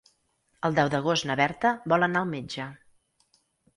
El 0.69 0.77
deu 0.79 0.87
d'agost 0.93 1.27
na 1.31 1.37
Berta 1.41 1.73
vol 1.93 2.07
anar 2.07 2.25
al 2.25 2.31
metge. 2.35 2.67